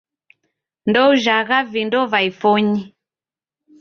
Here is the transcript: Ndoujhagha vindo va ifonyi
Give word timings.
Ndoujhagha 0.89 1.57
vindo 1.71 1.99
va 2.11 2.19
ifonyi 2.29 2.83